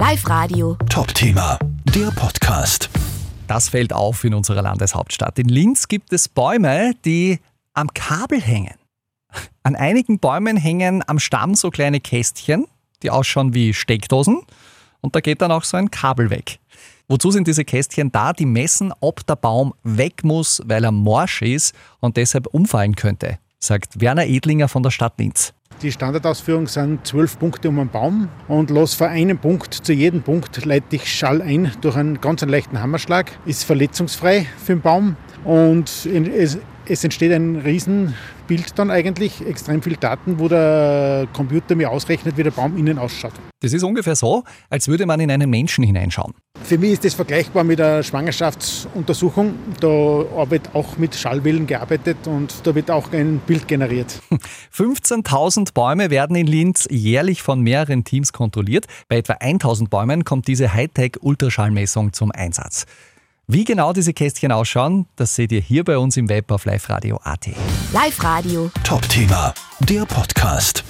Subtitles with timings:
[0.00, 0.78] Live Radio.
[0.88, 1.58] Top-Thema,
[1.94, 2.88] der Podcast.
[3.46, 5.38] Das fällt auf in unserer Landeshauptstadt.
[5.38, 7.38] In Linz gibt es Bäume, die
[7.74, 8.76] am Kabel hängen.
[9.62, 12.66] An einigen Bäumen hängen am Stamm so kleine Kästchen,
[13.02, 14.40] die ausschauen wie Steckdosen.
[15.02, 16.60] Und da geht dann auch so ein Kabel weg.
[17.06, 18.32] Wozu sind diese Kästchen da?
[18.32, 23.38] Die messen, ob der Baum weg muss, weil er morsch ist und deshalb umfallen könnte,
[23.58, 25.52] sagt Werner Edlinger von der Stadt Linz.
[25.82, 30.20] Die Standardausführung sind zwölf Punkte um einen Baum und los von einem Punkt zu jedem
[30.22, 33.32] Punkt leite ich Schall ein durch einen ganz leichten Hammerschlag.
[33.46, 39.96] Ist verletzungsfrei für den Baum und es, es entsteht ein Riesenbild dann eigentlich, extrem viel
[39.96, 43.32] Daten, wo der Computer mir ausrechnet, wie der Baum innen ausschaut.
[43.62, 46.32] Das ist ungefähr so, als würde man in einen Menschen hineinschauen.
[46.62, 49.54] Für mich ist das vergleichbar mit einer Schwangerschaftsuntersuchung.
[49.80, 54.20] Da wird auch mit Schallwellen gearbeitet und da wird auch ein Bild generiert.
[54.74, 58.86] 15.000 Bäume werden in Linz jährlich von mehreren Teams kontrolliert.
[59.08, 62.86] Bei etwa 1.000 Bäumen kommt diese Hightech-Ultraschallmessung zum Einsatz.
[63.52, 66.88] Wie genau diese Kästchen ausschauen, das seht ihr hier bei uns im Web auf Live
[66.88, 67.48] Radio AT.
[67.92, 68.70] Live Radio.
[68.84, 70.84] Top-Thema, der Podcast.